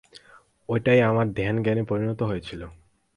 ওটাই 0.69 0.99
আমার 1.01 1.27
ধ্যান-জ্ঞানে 1.33 1.83
পরিণত 1.83 2.19
হয়েছিল। 2.21 2.61